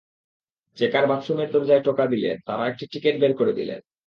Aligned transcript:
Checker 0.77 1.05
বাথরুমের 1.07 1.49
দরজায় 1.51 1.83
টোকা 1.83 2.05
দিলে 2.07 2.31
তাঁরা 2.47 2.63
একটা 2.67 2.85
টিকিট 2.91 3.15
বের 3.19 3.33
করে 3.35 3.53
দিলেন। 3.53 3.79